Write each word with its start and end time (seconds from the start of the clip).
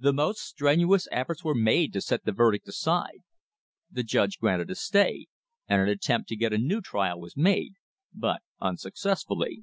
The 0.00 0.12
most 0.12 0.40
strenuous 0.40 1.06
efforts 1.12 1.44
were 1.44 1.54
made 1.54 1.92
to 1.92 2.00
set 2.00 2.24
the 2.24 2.32
verdict 2.32 2.66
aside. 2.66 3.22
The 3.88 4.02
judge 4.02 4.40
granted 4.40 4.68
a 4.72 4.74
stay, 4.74 5.28
and 5.68 5.80
an 5.80 5.88
attempt 5.88 6.28
to 6.30 6.36
get 6.36 6.52
a 6.52 6.58
new 6.58 6.80
trial 6.80 7.20
was 7.20 7.36
made, 7.36 7.74
but 8.12 8.42
unsuccessfully. 8.60 9.62